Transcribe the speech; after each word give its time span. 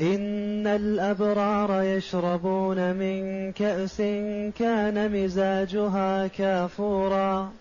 إن 0.00 0.66
الأبرار 0.66 1.82
يشربون 1.82 2.92
من 2.92 3.52
كأس 3.52 3.96
كان 4.58 5.24
مزاجها 5.24 6.26
كافورا. 6.26 7.52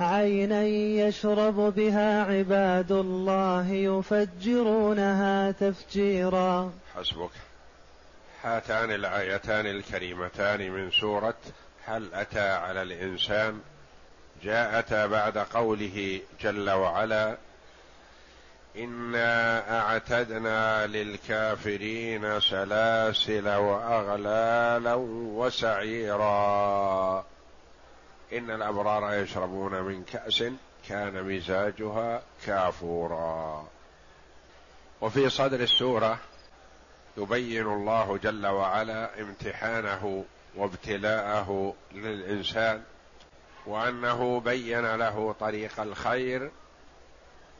عينا 0.00 0.62
يشرب 0.64 1.74
بها 1.74 2.24
عباد 2.24 2.92
الله 2.92 3.72
يفجرونها 3.72 5.50
تفجيرا. 5.50 6.72
حسبك. 6.96 7.30
هاتان 8.42 8.90
الآيتان 8.90 9.66
الكريمتان 9.66 10.70
من 10.70 10.90
سورة 10.90 11.34
هل 11.84 12.14
أتى 12.14 12.48
على 12.48 12.82
الإنسان؟ 12.82 13.60
جاءتا 14.42 15.06
بعد 15.06 15.38
قوله 15.38 16.20
جل 16.40 16.70
وعلا 16.70 17.36
انا 18.76 19.80
اعتدنا 19.80 20.86
للكافرين 20.86 22.40
سلاسل 22.40 23.48
واغلالا 23.48 24.94
وسعيرا. 25.34 26.38
ان 28.32 28.50
الابرار 28.50 29.14
يشربون 29.14 29.82
من 29.82 30.04
كاس 30.04 30.44
كان 30.88 31.22
مزاجها 31.22 32.22
كافورا. 32.46 33.68
وفي 35.00 35.28
صدر 35.28 35.60
السوره 35.60 36.18
يبين 37.16 37.66
الله 37.66 38.16
جل 38.16 38.46
وعلا 38.46 39.20
امتحانه 39.20 40.24
وابتلاءه 40.56 41.74
للانسان 41.92 42.82
وانه 43.66 44.40
بين 44.40 44.94
له 44.94 45.34
طريق 45.40 45.80
الخير 45.80 46.50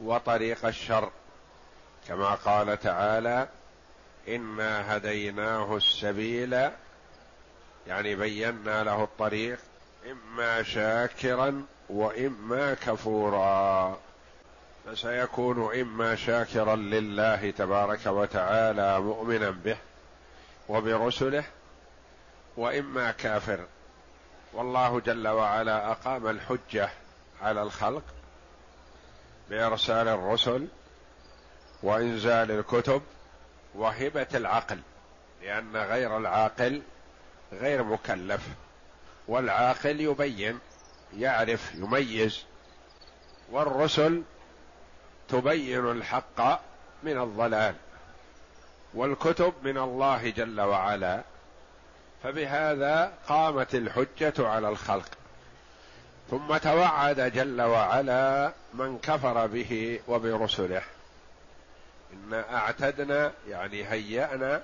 وطريق 0.01 0.65
الشر. 0.65 1.11
كما 2.07 2.35
قال 2.35 2.79
تعالى 2.79 3.47
انا 4.27 4.97
هديناه 4.97 5.75
السبيل 5.75 6.69
يعني 7.87 8.15
بينا 8.15 8.83
له 8.83 9.03
الطريق 9.03 9.59
اما 10.11 10.63
شاكرا 10.63 11.65
واما 11.89 12.73
كفورا. 12.73 13.97
فسيكون 14.87 15.79
اما 15.81 16.15
شاكرا 16.15 16.75
لله 16.75 17.51
تبارك 17.51 18.05
وتعالى 18.05 18.99
مؤمنا 18.99 19.49
به 19.49 19.77
وبرسله 20.69 21.43
واما 22.57 23.11
كافر 23.11 23.65
والله 24.53 24.99
جل 24.99 25.27
وعلا 25.27 25.91
اقام 25.91 26.27
الحجه 26.27 26.89
على 27.41 27.61
الخلق 27.61 28.03
بارسال 29.49 30.07
الرسل 30.07 30.67
وإنزال 31.83 32.51
الكتب 32.51 33.01
وهبة 33.75 34.27
العقل 34.33 34.79
لأن 35.41 35.77
غير 35.77 36.17
العاقل 36.17 36.81
غير 37.53 37.83
مكلف 37.83 38.47
والعاقل 39.27 40.01
يبين 40.01 40.59
يعرف 41.17 41.75
يميز 41.75 42.43
والرسل 43.51 44.23
تبين 45.29 45.91
الحق 45.91 46.61
من 47.03 47.21
الضلال 47.21 47.75
والكتب 48.93 49.53
من 49.63 49.77
الله 49.77 50.29
جل 50.29 50.61
وعلا. 50.61 51.23
فبهذا 52.23 53.13
قامت 53.27 53.75
الحجة 53.75 54.47
على 54.47 54.69
الخلق. 54.69 55.16
ثم 56.31 56.57
توعد 56.57 57.31
جل 57.33 57.61
وعلا 57.61 58.51
من 58.73 58.99
كفر 58.99 59.47
به 59.47 59.99
وبرسله. 60.07 60.81
انا 62.13 62.55
أعتدنا 62.57 63.31
يعني 63.49 63.91
هيأنا 63.91 64.63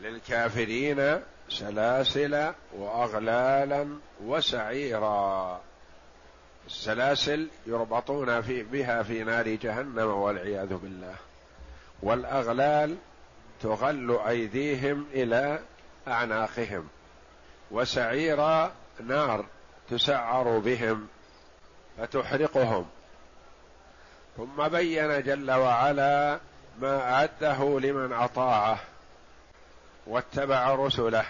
للكافرين 0.00 1.20
سلاسل 1.48 2.52
وأغلالا 2.72 3.98
وسعيرا. 4.24 5.60
السلاسل 6.66 7.48
يربطون 7.66 8.42
في 8.42 8.62
بها 8.62 9.02
في 9.02 9.24
نار 9.24 9.48
جهنم 9.48 10.10
والعياذ 10.10 10.74
بالله. 10.74 11.14
والأغلال 12.02 12.96
تغل 13.62 14.18
أيديهم 14.28 15.06
إلى 15.12 15.58
أعناقهم. 16.08 16.88
وسعيرا 17.70 18.72
نار 19.00 19.44
تسعر 19.94 20.58
بهم 20.58 21.08
فتحرقهم. 21.98 22.86
ثم 24.36 24.68
بين 24.68 25.22
جل 25.22 25.50
وعلا 25.50 26.38
ما 26.80 27.12
أعده 27.14 27.80
لمن 27.80 28.12
أطاعه 28.12 28.78
واتبع 30.06 30.74
رسله. 30.74 31.24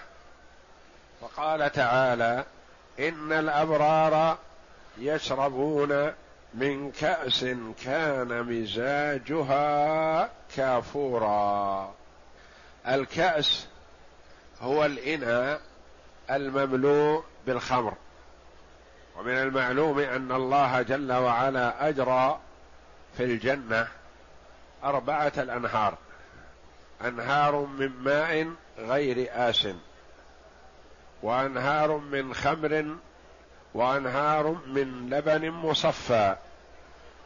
فقال 1.21 1.73
تعالى 1.73 2.45
إن 3.01 3.33
الأبرار 3.33 4.39
يشربون 4.99 6.13
من 6.55 6.93
كأس 6.93 7.45
كان 7.85 8.43
مزاجها 8.43 10.31
كافورا. 10.57 11.95
الكأس 12.89 13.67
هو 14.61 14.85
الإناء 14.85 15.61
المملوء 16.31 17.25
بالخمر. 17.47 17.95
ومن 19.17 19.33
المعلوم 19.33 19.99
أن 19.99 20.33
الله 20.33 20.83
جل 20.83 21.13
وعلا 21.13 21.89
أجرى 21.89 22.41
في 23.17 23.25
الجنة 23.25 23.89
أربعة 24.85 25.33
الأنهار. 25.39 25.99
أنهار 27.05 27.57
من 27.57 27.89
ماء 27.89 28.49
غير 28.79 29.29
آس 29.33 29.69
وأنهار 31.23 31.97
من 31.97 32.35
خمر 32.35 32.97
وأنهار 33.75 34.57
من 34.67 35.11
لبن 35.11 35.51
مصفى 35.51 36.37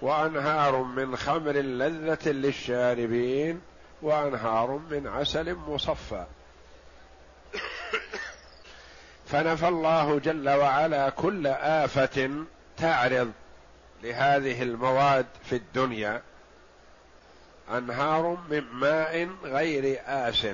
وأنهار 0.03 0.83
من 0.83 1.17
خمر 1.17 1.53
لذة 1.53 2.31
للشاربين 2.31 3.61
وأنهار 4.03 4.81
من 4.91 5.07
عسل 5.07 5.55
مصفى. 5.55 6.27
فنفى 9.31 9.69
الله 9.69 10.19
جل 10.19 10.49
وعلا 10.49 11.11
كل 11.11 11.47
آفة 11.47 12.45
تعرض 12.77 13.33
لهذه 14.03 14.63
المواد 14.63 15.27
في 15.45 15.57
الدنيا. 15.57 16.23
أنهار 17.71 18.39
من 18.51 18.61
ماء 18.61 19.29
غير 19.45 20.01
آس 20.07 20.47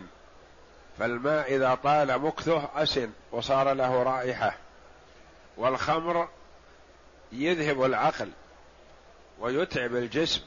فالماء 0.99 1.57
إذا 1.57 1.75
طال 1.75 2.19
مكثه 2.19 2.69
أسن 2.75 3.11
وصار 3.33 3.73
له 3.73 4.03
رائحة 4.03 4.57
والخمر 5.57 6.29
يذهب 7.33 7.85
العقل 7.85 8.31
ويتعب 9.41 9.97
الجسم 9.97 10.41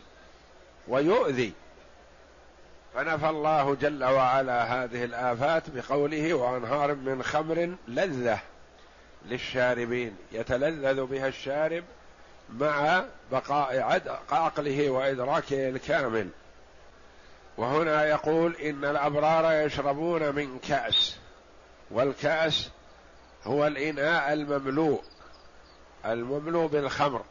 ويؤذي 0.88 1.54
فنفى 2.94 3.30
الله 3.30 3.76
جل 3.76 4.04
وعلا 4.04 4.64
هذه 4.64 5.04
الآفات 5.04 5.64
بقوله 5.70 6.34
وأنهار 6.34 6.96
من 6.96 7.24
خمر 7.24 7.76
لذة 7.88 8.40
للشاربين 9.26 10.16
يتلذذ 10.32 11.06
بها 11.06 11.28
الشارب 11.28 11.84
مع 12.50 13.06
بقاء 13.32 14.02
عقله 14.32 14.90
وإدراكه 14.90 15.70
الكامل. 15.70 16.30
وهنا 17.58 18.06
يقول 18.06 18.56
إن 18.56 18.86
الأبرار 18.86 19.66
يشربون 19.66 20.36
من 20.36 20.60
كأس 20.60 21.18
والكأس 21.92 22.70
هو 23.44 23.68
الإناء 23.68 24.34
المملوء 24.34 25.04
المملوء 26.06 26.68
بالخمر. 26.68 27.24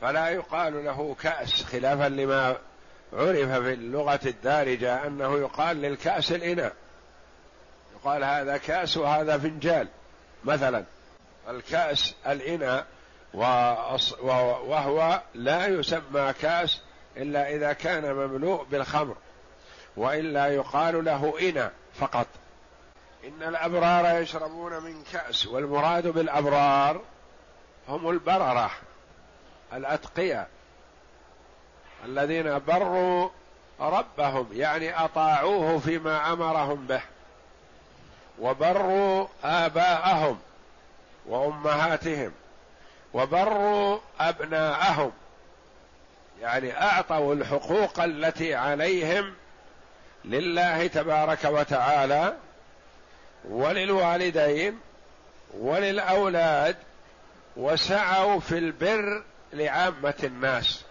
فلا 0.00 0.28
يقال 0.28 0.84
له 0.84 1.16
كأس 1.22 1.62
خلافا 1.62 2.08
لما 2.08 2.56
عرف 3.12 3.50
في 3.50 3.72
اللغة 3.72 4.20
الدارجة 4.26 5.06
أنه 5.06 5.38
يقال 5.38 5.76
للكأس 5.76 6.32
الإناء. 6.32 6.72
يقال 7.94 8.24
هذا 8.24 8.56
كأس 8.56 8.96
وهذا 8.96 9.38
فنجال 9.38 9.88
مثلا. 10.44 10.84
الكأس 11.48 12.14
الإناء 12.26 12.86
وهو 13.34 15.22
لا 15.34 15.66
يسمى 15.66 16.32
كأس 16.40 16.80
إلا 17.16 17.54
إذا 17.54 17.72
كان 17.72 18.14
مملوء 18.14 18.64
بالخمر 18.64 19.16
وإلا 19.96 20.46
يقال 20.46 21.04
له 21.04 21.34
إنا 21.48 21.70
فقط. 21.94 22.26
إن 23.24 23.42
الأبرار 23.42 24.22
يشربون 24.22 24.82
من 24.82 25.02
كأس 25.12 25.46
والمراد 25.46 26.06
بالأبرار 26.06 27.00
هم 27.88 28.10
البررة 28.10 28.70
الأتقياء. 29.72 30.48
الذين 32.04 32.58
بروا 32.58 33.28
ربهم 33.80 34.48
يعني 34.52 35.04
أطاعوه 35.04 35.78
فيما 35.78 36.32
أمرهم 36.32 36.86
به. 36.86 37.00
وبروا 38.38 39.26
آباءهم 39.44 40.38
وأمهاتهم. 41.26 42.32
وبروا 43.14 43.98
أبناءهم. 44.20 45.12
يعني 46.40 46.82
أعطوا 46.82 47.34
الحقوق 47.34 48.00
التي 48.00 48.54
عليهم 48.54 49.34
لله 50.24 50.86
تبارك 50.86 51.44
وتعالى 51.44 52.36
وللوالدين 53.44 54.78
وللأولاد 55.58 56.76
وسعوا 57.56 58.40
في 58.40 58.58
البر 58.58 59.22
لعامة 59.52 60.14
الناس. 60.24 60.83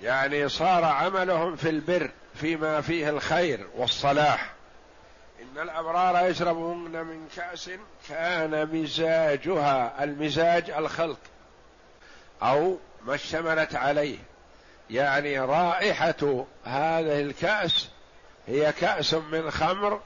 يعني 0.00 0.48
صار 0.48 0.84
عملهم 0.84 1.56
في 1.56 1.68
البر 1.68 2.10
فيما 2.34 2.80
فيه 2.80 3.10
الخير 3.10 3.66
والصلاح. 3.76 4.52
إن 5.42 5.62
الأبرار 5.62 6.30
يشربون 6.30 6.90
من 6.90 7.28
كأس 7.36 7.70
كان 8.08 8.68
مزاجها 8.72 10.04
المزاج 10.04 10.70
الخلق 10.70 11.18
أو 12.42 12.78
ما 13.04 13.14
اشتملت 13.14 13.74
عليه. 13.74 14.18
يعني 14.90 15.40
رائحة 15.40 16.44
هذه 16.64 17.20
الكأس 17.20 17.88
هي 18.46 18.72
كأس 18.72 19.14
من 19.14 19.50
خمر 19.50 20.00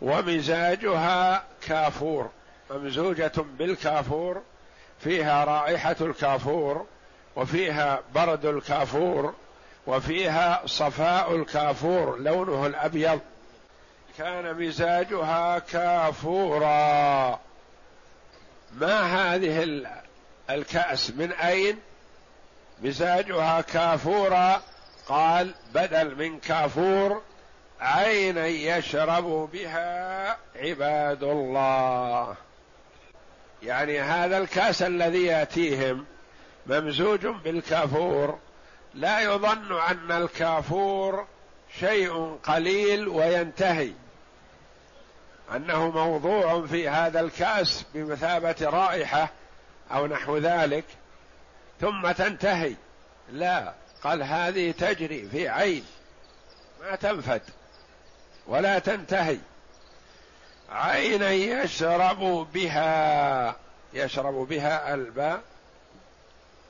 ومزاجها 0.00 1.44
كافور 1.66 2.30
ممزوجة 2.70 3.32
بالكافور 3.36 4.42
فيها 5.00 5.44
رائحة 5.44 5.96
الكافور. 6.00 6.86
وفيها 7.36 8.00
برد 8.14 8.46
الكافور 8.46 9.34
وفيها 9.86 10.62
صفاء 10.66 11.36
الكافور 11.36 12.18
لونه 12.18 12.66
الأبيض. 12.66 13.20
كان 14.18 14.54
مزاجها 14.54 15.58
كافورا. 15.58 17.40
ما 18.72 19.00
هذه 19.34 19.84
الكأس 20.50 21.10
من 21.10 21.32
أين؟ 21.32 21.78
مزاجها 22.82 23.60
كافورا. 23.60 24.62
قال 25.08 25.54
بدل 25.74 26.16
من 26.16 26.38
كافور 26.40 27.22
عينا 27.80 28.46
يشرب 28.46 29.50
بها 29.52 30.36
عباد 30.56 31.22
الله. 31.22 32.34
يعني 33.62 34.00
هذا 34.00 34.38
الكأس 34.38 34.82
الذي 34.82 35.24
يأتيهم 35.24 36.04
ممزوج 36.66 37.26
بالكافور. 37.26 38.38
لا 38.94 39.20
يظن 39.20 39.80
أن 39.80 40.12
الكافور 40.12 41.26
شيء 41.80 42.38
قليل 42.44 43.08
وينتهي. 43.08 43.92
أنه 45.56 45.90
موضوع 45.90 46.66
في 46.66 46.88
هذا 46.88 47.20
الكأس 47.20 47.84
بمثابة 47.94 48.56
رائحة 48.60 49.30
أو 49.92 50.06
نحو 50.06 50.38
ذلك 50.38 50.84
ثم 51.80 52.10
تنتهي. 52.12 52.74
لا 53.32 53.72
قال 54.02 54.22
هذه 54.22 54.70
تجري 54.70 55.28
في 55.28 55.48
عين. 55.48 55.84
ما 56.80 56.96
تنفد 56.96 57.42
ولا 58.46 58.78
تنتهي. 58.78 59.38
عينا 60.70 61.30
يشرب 61.30 62.46
بها 62.54 63.56
يشرب 63.94 64.34
بها 64.34 64.94
الباء 64.94 65.40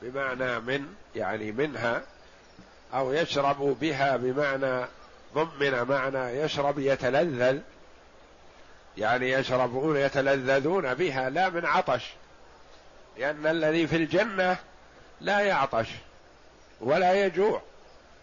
بمعنى 0.03 0.61
من 0.61 0.95
يعني 1.17 1.53
منها 1.53 2.03
أو 2.95 3.13
يشرب 3.13 3.77
بها 3.81 4.17
بمعنى 4.17 4.87
ضمن 5.35 5.85
معنى 5.89 6.41
يشرب 6.41 6.79
يتلذذ 6.79 7.59
يعني 8.99 9.31
يشربون 9.31 9.97
يتلذذون 9.97 10.95
بها 10.95 11.31
لا 11.31 11.49
من 11.49 11.67
عطش 11.67 12.11
لأن 13.19 13.47
الذي 13.47 13.87
في 13.87 13.97
الجنة 13.97 14.57
لا 15.21 15.41
يعطش 15.41 15.89
ولا 16.81 17.25
يجوع 17.27 17.63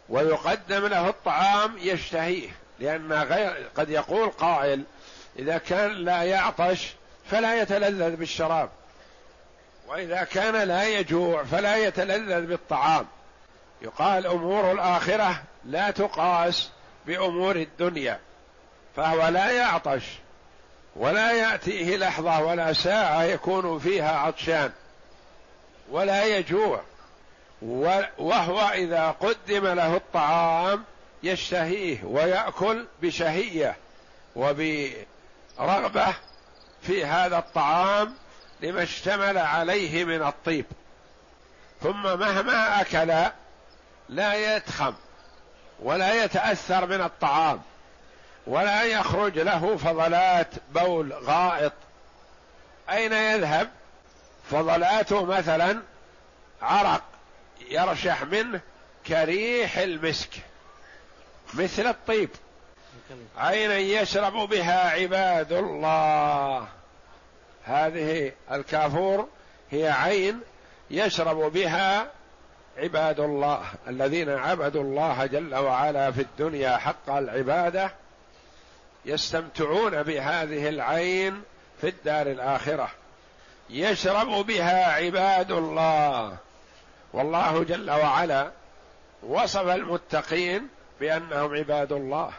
ويقدم 0.09 0.85
له 0.85 1.09
الطعام 1.09 1.77
يشتهيه 1.77 2.49
لأن 2.79 3.13
غير 3.13 3.69
قد 3.75 3.89
يقول 3.89 4.29
قائل 4.29 4.83
إذا 5.39 5.57
كان 5.57 5.91
لا 5.91 6.23
يعطش 6.23 6.93
فلا 7.31 7.61
يتلذذ 7.61 8.15
بالشراب. 8.15 8.69
وإذا 9.87 10.23
كان 10.23 10.67
لا 10.67 10.87
يجوع 10.87 11.43
فلا 11.43 11.77
يتلذذ 11.77 12.45
بالطعام. 12.45 13.05
يقال 13.81 14.27
أمور 14.27 14.71
الآخرة 14.71 15.41
لا 15.65 15.91
تقاس 15.91 16.69
بأمور 17.05 17.55
الدنيا 17.55 18.19
فهو 18.95 19.27
لا 19.27 19.51
يعطش 19.51 20.03
ولا 20.95 21.31
يأتيه 21.31 21.97
لحظة 21.97 22.41
ولا 22.41 22.73
ساعة 22.73 23.23
يكون 23.23 23.79
فيها 23.79 24.17
عطشان 24.17 24.71
ولا 25.91 26.25
يجوع 26.25 26.81
وهو 28.17 28.69
إذا 28.73 29.11
قدم 29.11 29.67
له 29.67 29.95
الطعام 29.95 30.83
يشتهيه 31.23 32.03
ويأكل 32.03 32.85
بشهية 33.01 33.75
وبرغبة 34.35 36.15
في 36.81 37.05
هذا 37.05 37.37
الطعام 37.37 38.13
لما 38.61 38.83
اشتمل 38.83 39.37
عليه 39.37 40.03
من 40.03 40.23
الطيب. 40.23 40.65
ثم 41.81 42.03
مهما 42.03 42.81
أكل 42.81 43.31
لا 44.09 44.55
يتخم 44.55 44.93
ولا 45.79 46.23
يتأثر 46.23 46.85
من 46.85 47.01
الطعام 47.01 47.61
ولا 48.47 48.83
يخرج 48.83 49.39
له 49.39 49.77
فضلات 49.77 50.47
بول 50.71 51.13
غائط. 51.13 51.73
أين 52.89 53.13
يذهب؟ 53.13 53.69
فضلاته 54.51 55.25
مثلا 55.25 55.81
عرق 56.61 57.03
يرشح 57.69 58.23
منه 58.23 58.61
كريح 59.07 59.77
المسك 59.77 60.29
مثل 61.53 61.87
الطيب. 61.87 62.29
عينا 63.37 63.77
يشرب 63.77 64.33
بها 64.33 64.89
عباد 64.89 65.53
الله؟ 65.53 66.67
هذه 67.87 68.31
الكافور 68.51 69.27
هي 69.71 69.89
عين 69.89 70.39
يشرب 70.91 71.37
بها 71.37 72.07
عباد 72.77 73.19
الله 73.19 73.61
الذين 73.87 74.29
عبدوا 74.29 74.83
الله 74.83 75.25
جل 75.25 75.55
وعلا 75.55 76.11
في 76.11 76.21
الدنيا 76.21 76.77
حق 76.77 77.09
العبادة 77.09 77.91
يستمتعون 79.05 80.03
بهذه 80.03 80.69
العين 80.69 81.43
في 81.81 81.87
الدار 81.87 82.27
الآخرة. 82.27 82.89
يشرب 83.69 84.27
بها 84.27 84.93
عباد 84.93 85.51
الله. 85.51 86.37
والله 87.13 87.63
جل 87.63 87.91
وعلا 87.91 88.51
وصف 89.23 89.67
المتقين 89.67 90.67
بأنهم 90.99 91.55
عباد 91.55 91.91
الله. 91.91 92.31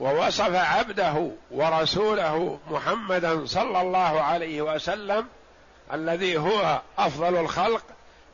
ووصف 0.00 0.54
عبده 0.54 1.30
ورسوله 1.50 2.58
محمدا 2.70 3.46
صلى 3.46 3.80
الله 3.80 4.20
عليه 4.20 4.62
وسلم 4.62 5.26
الذي 5.92 6.38
هو 6.38 6.80
أفضل 6.98 7.36
الخلق 7.36 7.82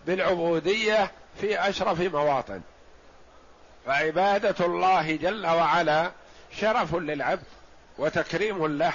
بالعبودية 0.06 1.10
في 1.40 1.68
أشرف 1.68 2.00
مواطن. 2.00 2.60
فعبادة 3.86 4.66
الله 4.66 5.16
جل 5.16 5.46
وعلا 5.46 6.10
شرف 6.60 6.94
للعبد 6.94 7.44
وتكريم 7.98 8.78
له. 8.78 8.92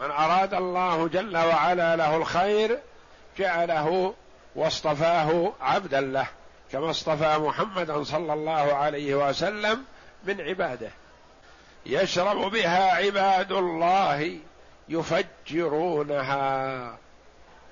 من 0.00 0.10
أراد 0.10 0.54
الله 0.54 1.08
جل 1.08 1.36
وعلا 1.36 1.96
له 1.96 2.16
الخير 2.16 2.78
جعله 3.38 4.14
واصطفاه 4.56 5.52
عبدا 5.60 6.00
له 6.00 6.26
كما 6.72 6.90
اصطفى 6.90 7.38
محمدا 7.38 8.04
صلى 8.04 8.32
الله 8.32 8.74
عليه 8.74 9.14
وسلم 9.14 9.84
من 10.24 10.40
عباده. 10.40 10.90
يشرب 11.86 12.50
بها 12.50 12.92
عباد 12.92 13.52
الله 13.52 14.38
يفجرونها 14.88 16.38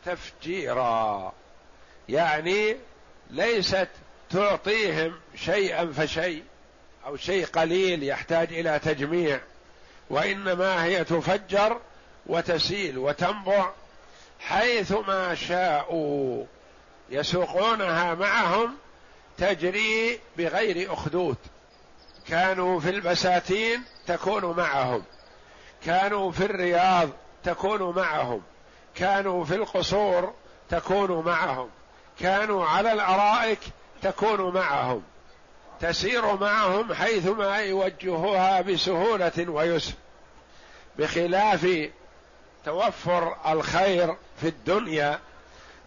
تفجيرا. 0.05 1.33
يعني 2.09 2.77
ليست 3.31 3.89
تعطيهم 4.31 5.15
شيئا 5.37 5.93
فشيء 5.93 6.43
أو 7.07 7.17
شيء 7.17 7.47
قليل 7.47 8.03
يحتاج 8.03 8.53
إلى 8.53 8.79
تجميع 8.79 9.41
وإنما 10.11 10.85
هي 10.85 11.05
تفجر 11.05 11.81
وتسيل 12.27 12.99
وتنبع 12.99 13.71
حيث 14.41 14.93
ما 14.93 15.35
شاءوا. 15.35 16.45
يسوقونها 17.11 18.15
معهم 18.15 18.75
تجري 19.39 20.21
بغير 20.39 20.93
أخدود. 20.93 21.37
كانوا 22.29 22.81
في 22.81 22.91
البساتين 22.91 23.83
تكون 24.07 24.57
معهم. 24.57 25.03
كانوا 25.85 26.33
في 26.33 26.45
الرياض 26.45 27.09
تكون 27.45 27.97
معهم. 27.97 28.43
كانوا 28.95 29.45
في 29.45 29.55
القصور 29.55 30.35
تكون 30.69 31.25
معهم. 31.25 31.69
كانوا 32.21 32.67
على 32.67 32.93
الأرائك 32.93 33.59
تكون 34.03 34.55
معهم. 34.55 35.03
تسير 35.81 36.37
معهم 36.37 36.95
حيثما 36.95 37.57
يوجهوها 37.57 38.61
بسهولة 38.61 39.49
ويسر. 39.49 39.95
بخلاف 40.99 41.91
توفر 42.65 43.37
الخير 43.47 44.17
في 44.41 44.49
الدنيا 44.49 45.19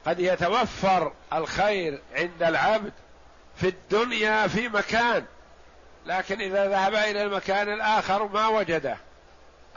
قد 0.06 0.20
يتوفر 0.20 1.14
الخير 1.34 2.02
عند 2.16 2.44
العبد 2.44 2.94
في 3.56 3.68
الدنيا 3.68 4.48
في 4.48 4.70
مكان 4.70 5.26
لكن 6.06 6.42
إذا 6.42 6.68
ذهب 6.68 6.96
إلى 6.96 7.24
المكان 7.24 7.74
الآخر 7.74 8.28
ما 8.28 8.48
وجده 8.48 8.98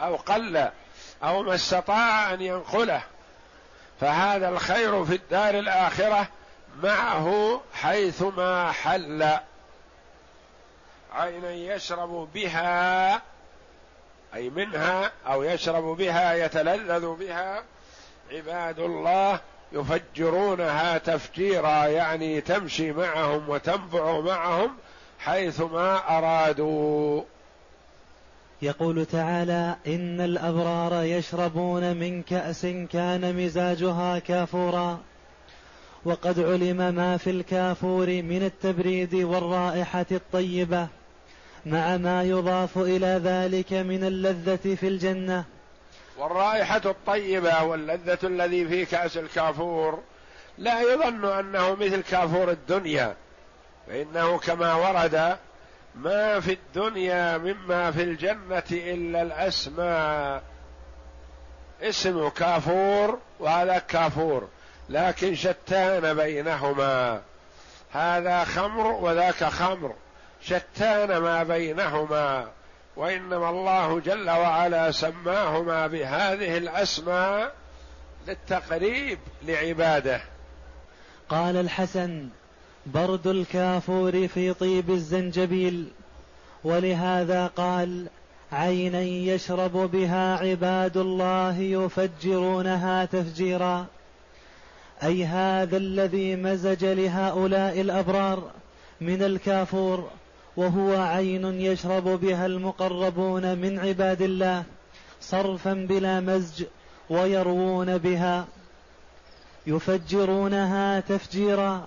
أو 0.00 0.16
قل 0.16 0.68
أو 1.22 1.42
ما 1.42 1.54
استطاع 1.54 2.34
أن 2.34 2.40
ينقله. 2.40 3.02
فهذا 4.00 4.48
الخير 4.48 5.04
في 5.04 5.14
الدار 5.14 5.58
الآخرة 5.58 6.28
معه 6.82 7.60
حيثما 7.74 8.72
حل. 8.72 9.38
عينا 11.14 11.50
يشرب 11.50 12.28
بها 12.34 13.22
أي 14.34 14.50
منها 14.50 15.12
أو 15.26 15.42
يشرب 15.42 15.84
بها 15.84 16.34
يتلذذ 16.34 17.14
بها 17.14 17.62
عباد 18.32 18.78
الله 18.78 19.40
يفجرونها 19.72 20.98
تفجيرا 20.98 21.86
يعني 21.86 22.40
تمشي 22.40 22.92
معهم 22.92 23.48
وتنبع 23.48 24.20
معهم 24.20 24.76
حيثما 25.18 26.18
أرادوا. 26.18 27.22
يقول 28.62 29.06
تعالى 29.06 29.76
إن 29.86 30.20
الأبرار 30.20 31.04
يشربون 31.04 31.96
من 31.96 32.22
كأس 32.22 32.66
كان 32.66 33.44
مزاجها 33.44 34.18
كافورا 34.18 35.00
وقد 36.04 36.40
علم 36.40 36.94
ما 36.94 37.16
في 37.16 37.30
الكافور 37.30 38.06
من 38.06 38.42
التبريد 38.42 39.14
والرائحة 39.14 40.06
الطيبة 40.12 40.88
مع 41.66 41.96
ما 41.96 42.22
يضاف 42.22 42.78
إلى 42.78 43.20
ذلك 43.24 43.72
من 43.72 44.04
اللذة 44.04 44.74
في 44.74 44.88
الجنة. 44.88 45.44
والرائحة 46.18 46.82
الطيبة 46.84 47.62
واللذة 47.62 48.18
الذي 48.24 48.68
في 48.68 48.84
كأس 48.84 49.16
الكافور 49.16 49.98
لا 50.58 50.80
يظن 50.80 51.24
أنه 51.24 51.74
مثل 51.74 52.02
كافور 52.02 52.50
الدنيا. 52.50 53.16
فإنه 53.88 54.38
كما 54.38 54.74
ورد 54.74 55.36
ما 55.94 56.40
في 56.40 56.52
الدنيا 56.52 57.38
مما 57.38 57.90
في 57.90 58.02
الجنة 58.02 58.62
إلا 58.70 59.22
الأسماء. 59.22 60.42
اسم 61.82 62.28
كافور 62.28 63.18
وهذا 63.40 63.78
كافور 63.78 64.48
لكن 64.88 65.34
شتان 65.34 66.14
بينهما. 66.14 67.20
هذا 67.92 68.44
خمر 68.44 68.86
وذاك 68.86 69.44
خمر 69.44 69.94
شتان 70.42 71.16
ما 71.16 71.42
بينهما. 71.42 72.48
وإنما 72.96 73.50
الله 73.50 74.00
جل 74.00 74.30
وعلا 74.30 74.90
سماهما 74.90 75.86
بهذه 75.86 76.58
الأسماء 76.58 77.52
للتقريب 78.26 79.18
لعباده. 79.42 80.20
قال 81.28 81.56
الحسن 81.56 82.28
برد 82.94 83.26
الكافور 83.26 84.28
في 84.28 84.52
طيب 84.52 84.90
الزنجبيل. 84.90 85.88
ولهذا 86.64 87.46
قال 87.46 88.06
عينا 88.52 89.00
يشرب 89.00 89.72
بها 89.72 90.36
عباد 90.36 90.96
الله 90.96 91.58
يفجرونها 91.58 93.04
تفجيرا. 93.04 93.86
أي 95.02 95.24
هذا 95.24 95.76
الذي 95.76 96.36
مزج 96.36 96.84
لهؤلاء 96.84 97.80
الأبرار 97.80 98.50
من 99.00 99.22
الكافور 99.22 100.10
وهو 100.56 100.96
عين 100.96 101.44
يشرب 101.44 102.04
بها 102.04 102.46
المقربون 102.46 103.58
من 103.58 103.78
عباد 103.78 104.22
الله 104.22 104.64
صرفا 105.20 105.74
بلا 105.74 106.20
مزج 106.20 106.64
ويروون 107.10 107.98
بها 107.98 108.46
يفجرونها 109.66 111.00
تفجيرا. 111.00 111.86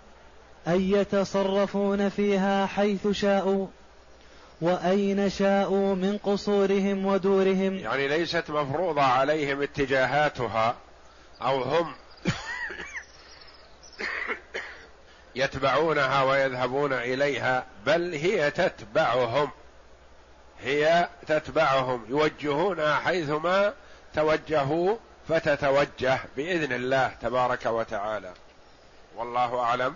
أي 0.67 0.91
يتصرفون 0.91 2.09
فيها 2.09 2.65
حيث 2.65 3.07
شاءوا 3.07 3.67
وأين 4.61 5.29
شاءوا 5.29 5.95
من 5.95 6.17
قصورهم 6.17 7.05
ودورهم. 7.05 7.77
يعني 7.77 8.07
ليست 8.07 8.49
مفروضة 8.49 9.01
عليهم 9.01 9.61
اتجاهاتها 9.61 10.75
أو 11.41 11.63
هم 11.63 11.93
يتبعونها 15.35 16.23
ويذهبون 16.23 16.93
إليها 16.93 17.65
بل 17.85 18.13
هي 18.13 18.51
تتبعهم. 18.51 19.49
هي 20.63 21.09
تتبعهم 21.27 22.05
يوجهونها 22.09 22.95
حيثما 22.95 23.73
توجهوا 24.15 24.95
فتتوجه 25.29 26.19
بإذن 26.37 26.73
الله 26.73 27.11
تبارك 27.21 27.65
وتعالى. 27.65 28.33
والله 29.15 29.59
أعلم. 29.59 29.95